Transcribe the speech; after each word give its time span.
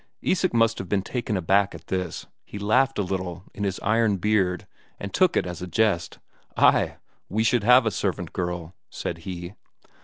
Isak 0.23 0.51
must 0.51 0.79
have 0.79 0.89
been 0.89 1.03
taken 1.03 1.37
aback 1.37 1.75
at 1.75 1.85
this; 1.85 2.25
he 2.43 2.57
laughed 2.57 2.97
a 2.97 3.03
little 3.03 3.43
in 3.53 3.63
his 3.63 3.79
iron 3.81 4.17
beard, 4.17 4.65
and 4.99 5.13
took 5.13 5.37
it 5.37 5.45
as 5.45 5.61
a 5.61 5.67
jest. 5.67 6.17
"Ay, 6.57 6.95
we 7.29 7.43
should 7.43 7.63
have 7.63 7.85
a 7.85 7.91
servant 7.91 8.33
girl," 8.33 8.73
said 8.89 9.19
he. 9.29 9.53